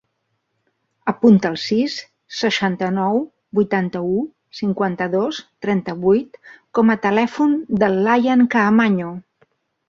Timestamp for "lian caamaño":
8.09-9.13